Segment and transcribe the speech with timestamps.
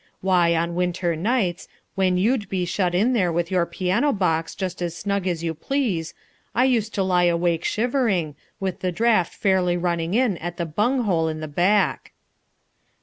[0.21, 4.81] Why, on winter nights, when you'd be shut in there in your piano box just
[4.81, 6.15] as snug as you please,
[6.55, 11.29] I used to lie awake shivering, with the draught fairly running in at the bunghole
[11.29, 12.13] at the back."